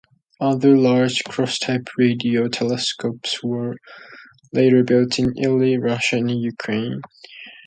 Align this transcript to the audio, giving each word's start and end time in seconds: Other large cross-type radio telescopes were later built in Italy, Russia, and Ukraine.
Other 0.39 0.75
large 0.75 1.23
cross-type 1.25 1.89
radio 1.95 2.47
telescopes 2.47 3.43
were 3.43 3.75
later 4.51 4.83
built 4.83 5.19
in 5.19 5.35
Italy, 5.37 5.77
Russia, 5.77 6.15
and 6.15 6.41
Ukraine. 6.41 7.01